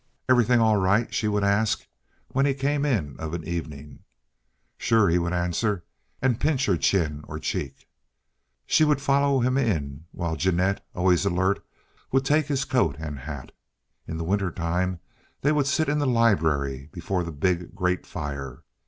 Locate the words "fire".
18.07-18.63